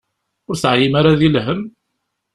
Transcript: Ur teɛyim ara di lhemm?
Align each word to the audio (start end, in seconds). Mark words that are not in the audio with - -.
Ur 0.49 0.55
teɛyim 0.57 0.93
ara 0.99 1.19
di 1.19 1.29
lhemm? 1.35 1.61